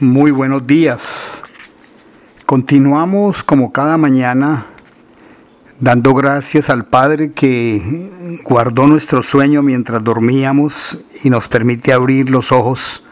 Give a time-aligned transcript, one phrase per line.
[0.00, 1.42] Muy buenos días.
[2.46, 4.64] Continuamos como cada mañana
[5.78, 8.08] dando gracias al Padre que
[8.42, 13.04] guardó nuestro sueño mientras dormíamos y nos permite abrir los ojos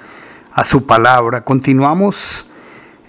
[0.50, 1.44] a su palabra.
[1.44, 2.46] Continuamos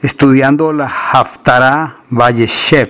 [0.02, 2.90] estudiando la Haftarah Valleshev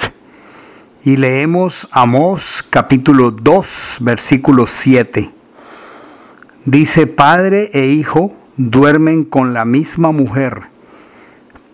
[1.05, 5.31] y leemos Amós capítulo 2 versículo 7.
[6.65, 10.78] Dice, Padre e Hijo duermen con la misma mujer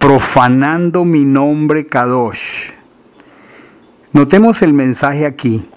[0.06, 2.70] profanando mi nombre Kadosh.
[4.14, 5.68] Notemos el mensaje aquí.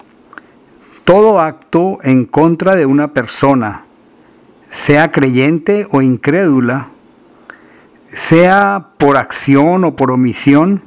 [1.03, 3.85] Todo acto en contra de una persona,
[4.69, 6.89] sea creyente o incrédula,
[8.13, 10.83] sea por acción o por omisión,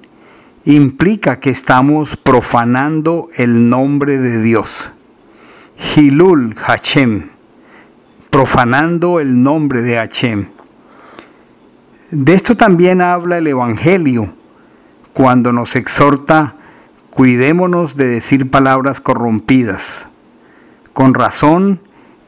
[0.65, 4.93] implica que estamos profanando el nombre de Dios.
[5.96, 7.30] Hilul Hachem,
[8.30, 10.46] profanando el nombre de Hachem.
[12.12, 14.29] De esto también habla el Evangelio
[15.15, 16.57] cuando nos exhorta,
[17.09, 20.07] cuidémonos de decir palabras corrompidas.
[20.93, 21.80] Con razón,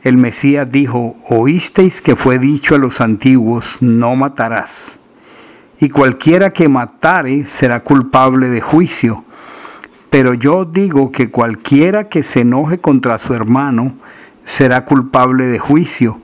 [0.03, 4.99] el Mesías dijo, oísteis que fue dicho a los antiguos, no matarás.
[5.79, 9.23] Y cualquiera que matare será culpable de juicio.
[10.09, 13.93] Pero yo digo que cualquiera que se enoje contra su hermano
[14.47, 16.24] será culpable de juicio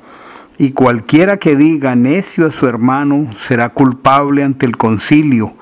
[0.61, 5.55] y cualquiera que diga necio a su hermano será culpable ante el concilio,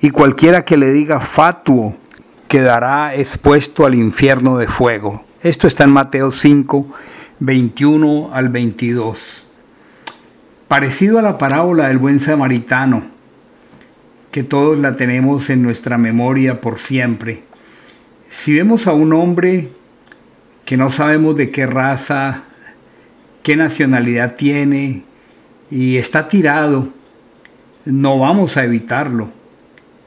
[0.00, 1.96] y cualquiera que le diga fatuo
[2.48, 5.24] quedará expuesto al infierno de fuego.
[5.40, 6.84] Esto está en Mateo 5,
[7.38, 9.46] 21 al 22.
[10.66, 13.04] Parecido a la parábola del buen samaritano,
[14.32, 17.44] que todos la tenemos en nuestra memoria por siempre.
[18.28, 19.68] Si vemos a un hombre
[20.64, 22.46] que no sabemos de qué raza,
[23.42, 25.02] qué nacionalidad tiene
[25.70, 26.88] y está tirado,
[27.84, 29.30] no vamos a evitarlo,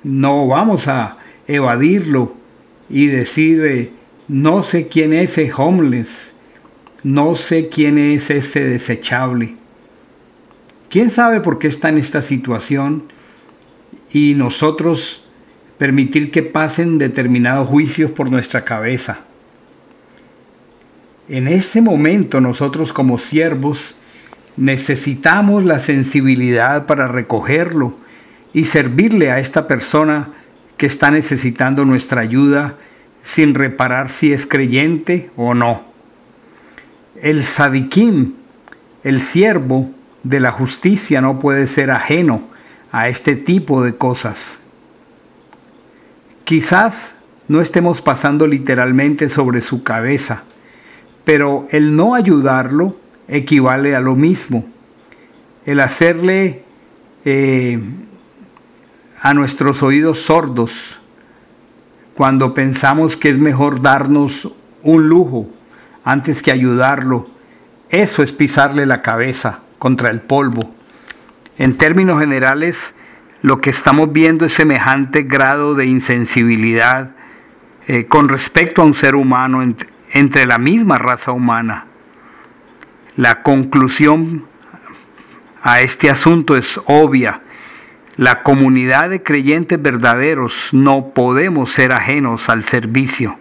[0.04, 1.18] no vamos a
[1.48, 2.34] evadirlo
[2.90, 3.92] y decir, eh,
[4.28, 6.32] no sé quién es ese homeless,
[7.04, 9.56] no sé quién es ese desechable.
[10.90, 13.12] ¿Quién sabe por qué está en esta situación?
[14.12, 15.26] Y nosotros
[15.78, 19.22] permitir que pasen determinados juicios por nuestra cabeza.
[21.30, 23.96] En este momento nosotros como siervos
[24.58, 27.96] necesitamos la sensibilidad para recogerlo
[28.54, 30.30] y servirle a esta persona
[30.78, 32.76] que está necesitando nuestra ayuda
[33.24, 35.84] sin reparar si es creyente o no.
[37.22, 38.34] El sadikim,
[39.04, 39.92] el siervo
[40.24, 42.44] de la justicia, no puede ser ajeno
[42.92, 44.60] a este tipo de cosas.
[46.44, 47.14] Quizás
[47.48, 50.44] no estemos pasando literalmente sobre su cabeza,
[51.24, 52.96] pero el no ayudarlo
[53.28, 54.66] equivale a lo mismo.
[55.66, 56.64] El hacerle
[57.26, 57.80] eh,
[59.22, 61.00] a nuestros oídos sordos
[62.16, 64.54] cuando pensamos que es mejor darnos
[64.84, 65.50] un lujo
[66.04, 67.28] antes que ayudarlo,
[67.90, 70.70] eso es pisarle la cabeza contra el polvo.
[71.58, 72.94] En términos generales,
[73.42, 77.12] lo que estamos viendo es semejante grado de insensibilidad
[77.88, 79.62] eh, con respecto a un ser humano
[80.14, 81.86] entre la misma raza humana.
[83.18, 84.46] La conclusión
[85.62, 87.42] a este asunto es obvia.
[88.16, 93.38] La comunidad de creyentes verdaderos no podemos ser ajenos al servicio.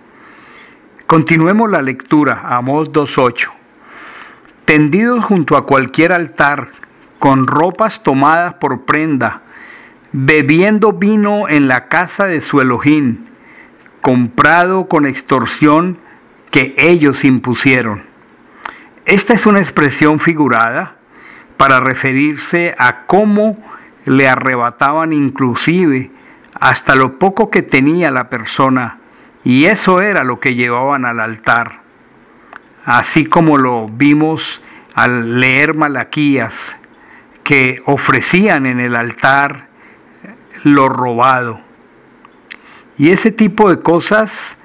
[1.07, 3.51] Continuemos la lectura, Amós 2.8.
[4.65, 6.69] Tendidos junto a cualquier altar,
[7.19, 9.43] con ropas tomadas por prenda,
[10.13, 13.27] bebiendo vino en la casa de su Elohim,
[14.01, 15.99] comprado con extorsión
[16.53, 18.05] que ellos impusieron.
[19.07, 20.97] Esta es una expresión figurada
[21.57, 23.59] para referirse a cómo
[24.05, 26.13] le arrebataban inclusive
[26.61, 28.99] hasta lo poco que tenía la persona
[29.43, 31.81] y eso era lo que llevaban al altar.
[32.85, 34.61] Así como lo vimos
[34.95, 36.77] al leer Malaquías,
[37.45, 39.69] que ofrecían en el altar
[40.65, 41.61] lo robado.
[42.99, 44.57] Y ese tipo de cosas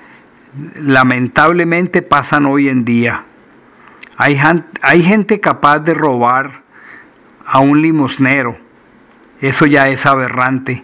[0.75, 3.25] lamentablemente pasan hoy en día.
[4.18, 4.39] Hay,
[4.81, 6.63] hay gente capaz de robar
[7.45, 8.57] a un limosnero.
[9.42, 10.83] Eso ya es aberrante.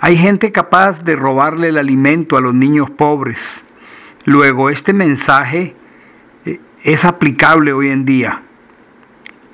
[0.00, 3.62] Hay gente capaz de robarle el alimento a los niños pobres.
[4.24, 5.74] Luego, este mensaje
[6.44, 8.42] eh, es aplicable hoy en día.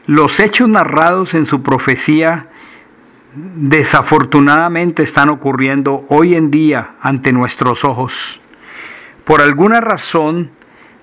[0.07, 2.49] Los hechos narrados en su profecía
[3.35, 8.42] desafortunadamente están ocurriendo hoy en día ante nuestros ojos.
[9.25, 10.51] Por alguna razón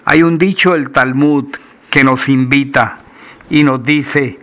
[0.05, 1.45] hay un dicho del Talmud
[1.89, 2.97] que nos invita
[3.49, 4.39] y nos dice,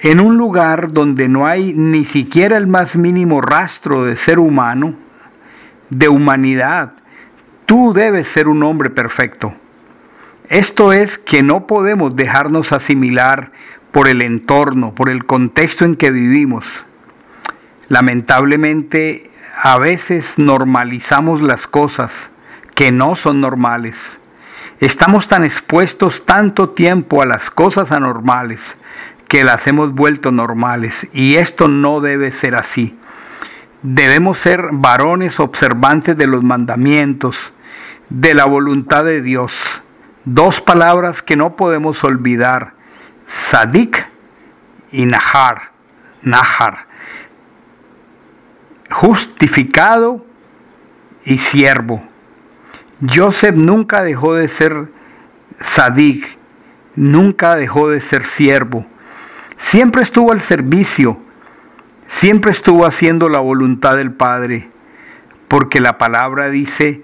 [0.00, 4.94] en un lugar donde no hay ni siquiera el más mínimo rastro de ser humano,
[5.90, 6.94] de humanidad,
[7.66, 9.54] tú debes ser un hombre perfecto.
[10.48, 13.52] Esto es que no podemos dejarnos asimilar
[13.92, 16.84] por el entorno, por el contexto en que vivimos.
[17.88, 19.30] Lamentablemente,
[19.62, 22.30] a veces normalizamos las cosas
[22.74, 24.18] que no son normales.
[24.80, 28.76] Estamos tan expuestos tanto tiempo a las cosas anormales
[29.28, 32.98] que las hemos vuelto normales y esto no debe ser así.
[33.82, 37.52] Debemos ser varones observantes de los mandamientos,
[38.10, 39.54] de la voluntad de Dios.
[40.24, 42.72] Dos palabras que no podemos olvidar,
[43.26, 44.06] sadik
[44.90, 45.70] y nahar,
[46.22, 46.86] nahar,
[48.94, 50.24] justificado
[51.24, 52.00] y siervo.
[53.12, 54.86] Joseph nunca dejó de ser
[55.60, 56.38] sadik,
[56.94, 58.86] nunca dejó de ser siervo.
[59.58, 61.18] Siempre estuvo al servicio,
[62.06, 64.70] siempre estuvo haciendo la voluntad del Padre,
[65.48, 67.02] porque la palabra dice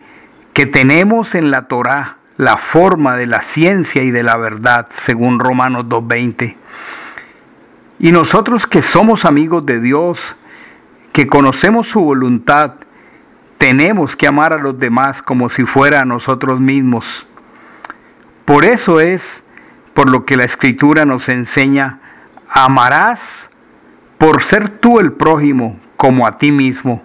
[0.52, 5.40] que tenemos en la Torá la forma de la ciencia y de la verdad, según
[5.40, 6.56] Romanos 2.20.
[7.98, 10.36] Y nosotros que somos amigos de Dios,
[11.20, 12.76] que conocemos su voluntad,
[13.58, 17.26] tenemos que amar a los demás como si fuera a nosotros mismos.
[18.46, 19.42] Por eso es
[19.92, 22.00] por lo que la escritura nos enseña,
[22.48, 23.50] amarás
[24.16, 27.02] por ser tú el prójimo como a ti mismo,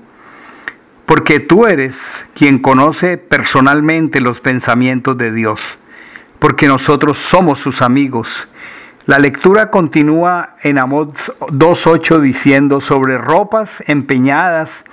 [1.05, 5.59] porque tú eres quien conoce personalmente los pensamientos de Dios,
[6.39, 8.47] porque nosotros somos sus amigos.
[9.05, 14.83] La lectura continúa en Amós 2.8 diciendo sobre ropas empeñadas,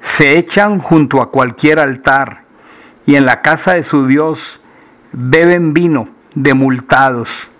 [0.00, 2.44] se echan junto a cualquier altar
[3.04, 4.58] y en la casa de su Dios
[5.12, 7.50] beben vino de multados.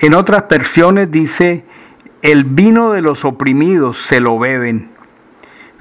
[0.00, 1.64] En otras versiones dice,
[2.20, 4.90] el vino de los oprimidos se lo beben.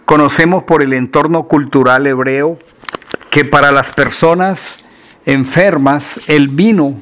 [0.06, 2.56] Conocemos por el entorno cultural hebreo
[3.31, 4.86] que para las personas
[5.25, 7.01] enfermas el vino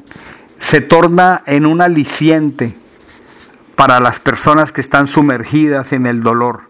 [0.58, 2.76] se torna en un aliciente
[3.76, 6.68] para las personas que están sumergidas en el dolor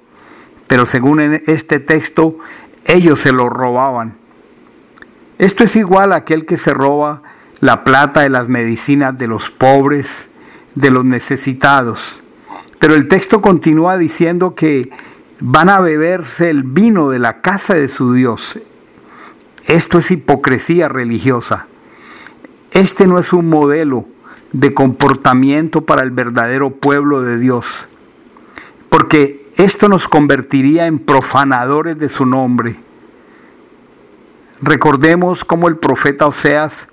[0.68, 2.38] pero según este texto,
[2.84, 4.16] ellos se lo robaban.
[5.38, 7.22] Esto es igual a aquel que se roba
[7.60, 10.28] la plata de las medicinas de los pobres,
[10.74, 12.22] de los necesitados.
[12.78, 14.90] Pero el texto continúa diciendo que
[15.40, 18.60] van a beberse el vino de la casa de su Dios.
[19.64, 21.66] Esto es hipocresía religiosa.
[22.78, 24.06] Este no es un modelo
[24.52, 27.88] de comportamiento para el verdadero pueblo de Dios.
[28.88, 32.76] Porque esto nos convertiría en profanadores de su nombre.
[34.62, 36.90] Recordemos cómo el profeta Oseas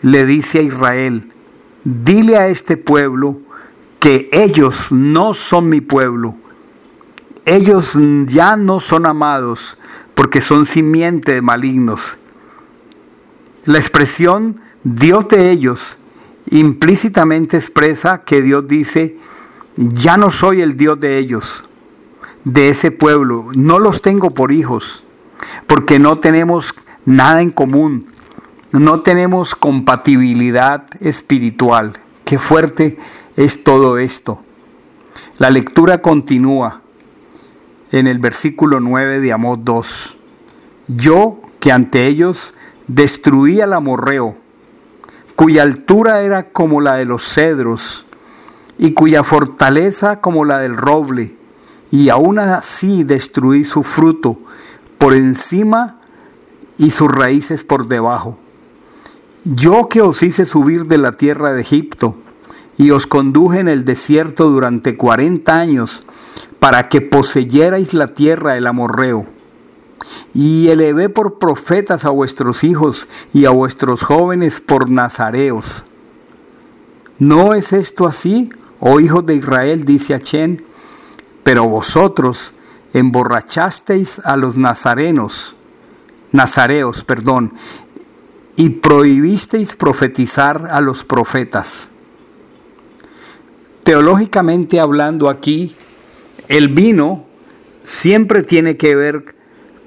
[0.00, 1.30] le dice a Israel,
[1.84, 3.36] dile a este pueblo
[4.00, 6.34] que ellos no son mi pueblo,
[7.44, 7.92] ellos
[8.24, 9.76] ya no son amados
[10.14, 12.16] porque son simiente de malignos.
[13.66, 15.98] La expresión Dios de ellos
[16.48, 19.16] implícitamente expresa que Dios dice,
[19.76, 21.64] ya no soy el Dios de ellos
[22.44, 23.46] de ese pueblo.
[23.56, 25.02] No los tengo por hijos,
[25.66, 26.72] porque no tenemos
[27.04, 28.06] nada en común,
[28.70, 31.94] no tenemos compatibilidad espiritual.
[32.24, 32.96] Qué fuerte
[33.34, 34.40] es todo esto.
[35.38, 36.80] La lectura continúa
[37.90, 40.18] en el versículo 9 de Amós 2.
[40.86, 42.54] Yo que ante ellos
[42.86, 44.45] destruía el amorreo,
[45.36, 48.06] cuya altura era como la de los cedros,
[48.78, 51.36] y cuya fortaleza como la del roble,
[51.90, 54.38] y aún así destruí su fruto
[54.98, 55.98] por encima
[56.78, 58.38] y sus raíces por debajo.
[59.44, 62.16] Yo que os hice subir de la tierra de Egipto
[62.76, 66.02] y os conduje en el desierto durante cuarenta años
[66.58, 69.35] para que poseyerais la tierra del amorreo.
[70.34, 75.84] Y elevé por profetas a vuestros hijos y a vuestros jóvenes por nazareos.
[77.18, 78.50] ¿No es esto así,
[78.80, 79.84] oh hijos de Israel?
[79.84, 80.66] dice Achén
[81.46, 82.54] pero vosotros
[82.92, 85.54] emborrachasteis a los nazarenos,
[86.32, 87.52] nazareos, perdón,
[88.56, 91.90] y prohibisteis profetizar a los profetas.
[93.84, 95.76] Teológicamente hablando aquí,
[96.48, 97.26] el vino
[97.84, 99.35] siempre tiene que ver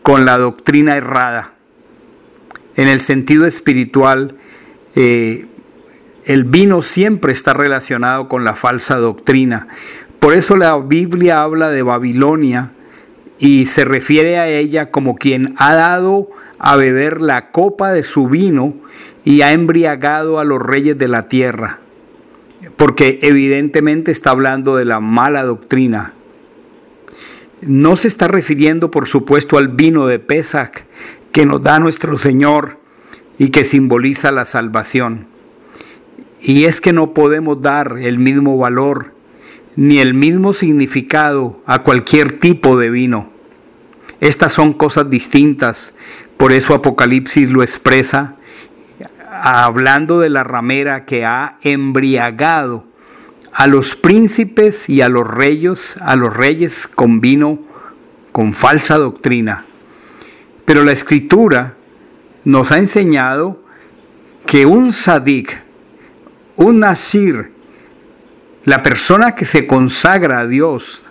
[0.09, 1.53] con la doctrina errada.
[2.75, 4.33] En el sentido espiritual,
[4.95, 5.45] eh,
[6.25, 9.67] el vino siempre está relacionado con la falsa doctrina.
[10.17, 12.71] Por eso la Biblia habla de Babilonia
[13.37, 18.27] y se refiere a ella como quien ha dado a beber la copa de su
[18.27, 18.73] vino
[19.23, 21.81] y ha embriagado a los reyes de la tierra.
[22.77, 26.13] porque evidentemente está hablando de la mala doctrina.
[27.61, 30.83] No se está refiriendo, por supuesto, al vino de Pesach
[31.31, 32.79] que nos da nuestro Señor
[33.37, 35.27] y que simboliza la salvación.
[36.41, 39.13] Y es que no podemos dar el mismo valor
[39.75, 43.29] ni el mismo significado a cualquier tipo de vino.
[44.19, 45.93] Estas son cosas distintas,
[46.37, 48.35] por eso Apocalipsis lo expresa
[49.41, 52.88] hablando de la ramera que ha embriagado
[53.59, 57.59] a los príncipes y a los reyes, a los reyes con vino
[58.31, 59.65] con falsa doctrina.
[60.63, 61.75] Pero la escritura
[62.45, 63.61] nos ha enseñado
[64.45, 65.61] que un sadik,
[66.55, 67.51] un nasir,
[68.63, 71.01] la persona que se consagra a Dios,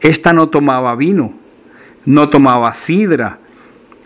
[0.00, 1.34] esta no tomaba vino,
[2.06, 3.38] no tomaba sidra,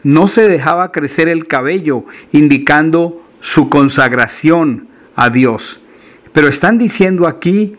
[0.03, 5.79] no se dejaba crecer el cabello, indicando su consagración a Dios.
[6.35, 7.77] Pero están diciendo aquí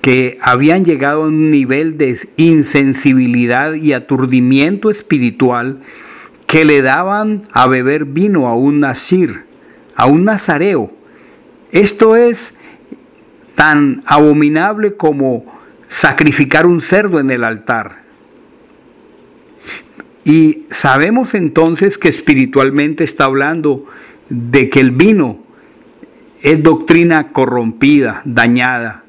[0.00, 5.80] que habían llegado a un nivel de insensibilidad y aturdimiento espiritual
[6.46, 9.42] que le daban a beber vino a un nazir,
[9.96, 10.92] a un nazareo.
[11.72, 12.54] Esto es
[13.56, 15.44] tan abominable como
[15.88, 18.04] sacrificar un cerdo en el altar.
[20.24, 23.86] Y sabemos entonces que espiritualmente está hablando
[24.28, 25.47] de que el vino
[26.40, 29.02] es doctrina corrompida, dañada.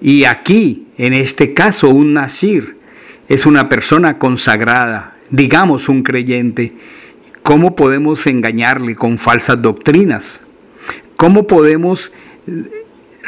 [0.00, 2.76] Y aquí, en este caso, un nazir
[3.28, 6.74] es una persona consagrada, digamos un creyente.
[7.42, 10.40] ¿Cómo podemos engañarle con falsas doctrinas?
[11.16, 12.12] ¿Cómo podemos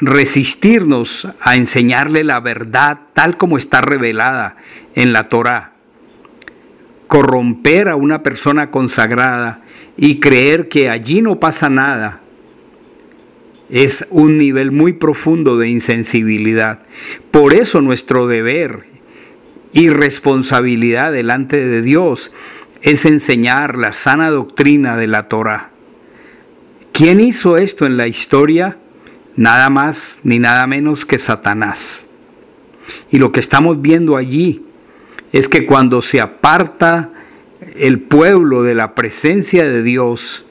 [0.00, 4.56] resistirnos a enseñarle la verdad tal como está revelada
[4.94, 5.72] en la Torá?
[7.06, 9.60] Corromper a una persona consagrada
[9.96, 12.20] y creer que allí no pasa nada
[13.70, 16.80] es un nivel muy profundo de insensibilidad.
[17.30, 18.84] Por eso nuestro deber
[19.72, 22.32] y responsabilidad delante de Dios
[22.82, 25.70] es enseñar la sana doctrina de la Torah.
[26.92, 28.78] ¿Quién hizo esto en la historia?
[29.34, 32.06] Nada más ni nada menos que Satanás.
[33.10, 34.62] Y lo que estamos viendo allí
[35.32, 37.10] es que cuando se aparta
[37.74, 40.46] el pueblo de la presencia de Dios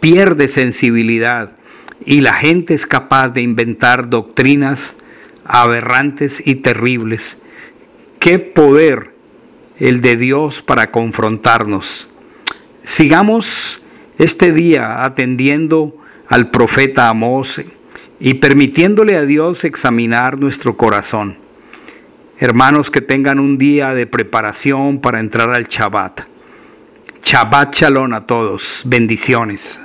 [0.00, 1.57] pierde sensibilidad
[2.04, 4.96] y la gente es capaz de inventar doctrinas
[5.44, 7.38] aberrantes y terribles.
[8.20, 9.12] Qué poder
[9.78, 12.08] el de Dios para confrontarnos.
[12.84, 13.80] Sigamos
[14.18, 15.96] este día atendiendo
[16.28, 17.60] al profeta Amós
[18.20, 21.38] y permitiéndole a Dios examinar nuestro corazón.
[22.40, 26.22] Hermanos que tengan un día de preparación para entrar al Shabbat.
[27.24, 28.82] Shabbat Shalom a todos.
[28.84, 29.80] Bendiciones.